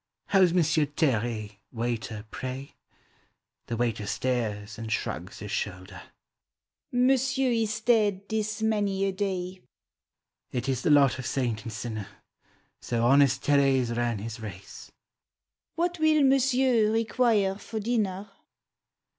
[0.33, 2.73] "How 's Monsieur Terre, waiter, pray?"
[3.67, 6.01] The waiter stares and shrugs his shoulder;
[6.91, 9.61] —"Monsieur is dead this many a day."
[10.51, 12.07] "It is the lot of saint and sinner.
[12.81, 14.91] So honest Terra's ran his race!""
[15.75, 18.31] What will Monsieur require for dinner?